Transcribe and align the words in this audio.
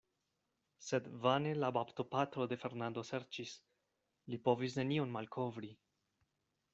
Sed 0.85 1.09
vane 1.25 1.51
la 1.63 1.67
baptopatro 1.75 2.47
de 2.53 2.57
Fernando 2.63 3.03
serĉis; 3.11 3.53
li 4.35 4.39
povis 4.49 4.79
nenion 4.81 5.13
malkovri. 5.17 5.71